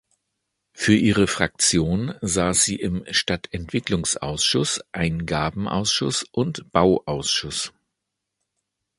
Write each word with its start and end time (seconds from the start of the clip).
Für 0.73 0.95
ihre 0.95 1.27
Fraktion 1.27 2.15
saß 2.21 2.63
sie 2.63 2.75
im 2.75 3.05
Stadtentwicklungsausschuss, 3.13 4.81
Eingabenausschuss 4.91 6.23
und 6.31 6.71
Bauausschuss. 6.71 7.71